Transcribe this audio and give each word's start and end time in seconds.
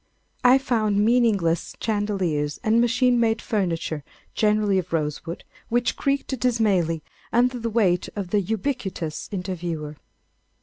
I 0.43 0.57
found 0.57 1.05
meaningless 1.05 1.75
chandeliers 1.79 2.59
and 2.63 2.81
machine 2.81 3.19
made 3.19 3.39
furniture, 3.39 4.03
generally 4.33 4.79
of 4.79 4.91
rosewood, 4.91 5.43
which 5.69 5.95
creaked 5.95 6.39
dismally 6.39 7.03
under 7.31 7.59
the 7.59 7.69
weight 7.69 8.09
of 8.15 8.31
the 8.31 8.41
ubiquitous 8.41 9.29
interviewer. 9.31 9.97